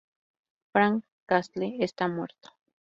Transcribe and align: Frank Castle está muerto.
Frank 0.71 1.03
Castle 1.27 1.75
está 1.81 2.07
muerto. 2.07 2.49